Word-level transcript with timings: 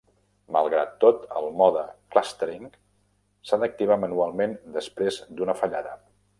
Malgrat 0.53 0.95
tot, 1.03 1.27
el 1.41 1.49
mode 1.59 1.83
clustering 2.15 2.65
s'ha 3.51 3.61
d'activar 3.65 4.01
manualment 4.07 4.59
després 4.81 5.23
d'una 5.39 5.61
fallada. 5.65 5.97